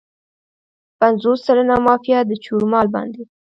پنځوس 0.99 1.39
سلنه 1.47 1.75
مافیا 1.85 2.19
د 2.29 2.31
چور 2.43 2.63
مال 2.71 2.87
باندې. 2.95 3.21